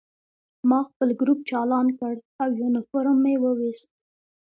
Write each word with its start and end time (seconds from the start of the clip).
ما 0.69 0.79
خپل 0.89 1.09
ګروپ 1.19 1.39
چالان 1.49 1.87
کړ 1.99 2.13
او 2.41 2.49
یونیفورم 2.61 3.17
مې 3.23 3.33
وویست 3.43 3.89